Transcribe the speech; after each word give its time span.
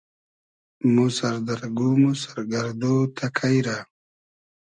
مۉ 0.93 1.07
سئر 1.17 1.35
دئر 1.47 1.61
گوم 1.77 2.01
و 2.09 2.11
سئر 2.21 2.37
گئردۉ 2.51 2.93
تئکݷ 3.17 3.55
رۂ 3.65 3.77